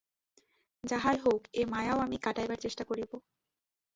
যাহাই 0.83 1.17
হউক, 1.17 1.41
এ 1.53 1.63
মায়াও 1.65 1.99
আমি 1.99 2.17
কাটাইবার 2.17 2.57
চেষ্টা 2.57 2.83
করিব। 2.83 3.11